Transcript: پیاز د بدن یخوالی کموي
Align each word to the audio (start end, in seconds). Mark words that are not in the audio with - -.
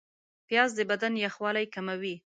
پیاز 0.47 0.71
د 0.75 0.79
بدن 0.91 1.13
یخوالی 1.25 1.65
کموي 1.73 2.15